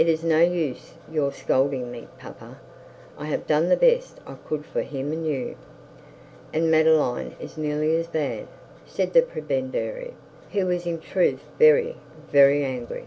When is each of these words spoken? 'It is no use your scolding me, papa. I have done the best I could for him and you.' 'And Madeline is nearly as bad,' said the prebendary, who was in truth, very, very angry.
'It 0.00 0.08
is 0.08 0.24
no 0.24 0.40
use 0.40 0.94
your 1.08 1.30
scolding 1.32 1.88
me, 1.92 2.08
papa. 2.18 2.58
I 3.16 3.26
have 3.26 3.46
done 3.46 3.68
the 3.68 3.76
best 3.76 4.18
I 4.26 4.34
could 4.34 4.66
for 4.66 4.82
him 4.82 5.12
and 5.12 5.24
you.' 5.24 5.54
'And 6.52 6.72
Madeline 6.72 7.36
is 7.38 7.56
nearly 7.56 7.94
as 7.96 8.08
bad,' 8.08 8.48
said 8.84 9.12
the 9.12 9.22
prebendary, 9.22 10.14
who 10.50 10.66
was 10.66 10.86
in 10.86 10.98
truth, 10.98 11.44
very, 11.56 11.94
very 12.32 12.64
angry. 12.64 13.04